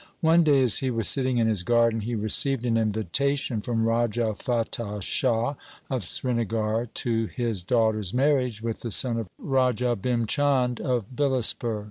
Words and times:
One 0.21 0.43
day 0.43 0.63
as 0.63 0.79
he 0.79 0.89
was 0.89 1.07
sitting 1.07 1.37
in 1.37 1.47
his 1.47 1.61
garden, 1.61 1.99
he 1.99 2.15
received 2.15 2.65
an 2.65 2.75
invitation 2.75 3.57
1 3.57 3.61
from 3.61 3.83
Raja 3.85 4.33
Fatah 4.33 4.99
Shah 4.99 5.53
of 5.91 6.03
Srinagar 6.03 6.87
to 6.87 7.27
his 7.27 7.61
daughter's 7.61 8.11
marriage 8.11 8.63
with 8.63 8.81
the 8.81 8.89
son 8.89 9.19
of 9.19 9.29
Raja 9.37 9.95
Bhim 9.95 10.25
Chand 10.27 10.79
of 10.81 11.15
Bilaspur. 11.15 11.79